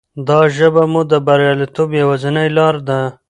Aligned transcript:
دا 0.27 0.39
ژبه 0.55 0.83
مو 0.91 1.01
د 1.11 1.13
بریالیتوب 1.25 1.89
یوازینۍ 2.01 2.47
لاره 2.57 2.81
ده. 2.87 2.99